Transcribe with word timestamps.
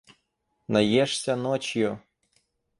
Наешься 0.67 1.35
ночью. 1.35 2.01